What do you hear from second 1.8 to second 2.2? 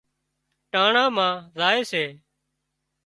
سي